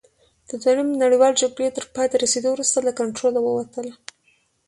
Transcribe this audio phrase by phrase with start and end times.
[0.49, 3.93] د دویمې نړیوالې جګړې تر پایته رسېدو وروسته له کنټروله ووتله.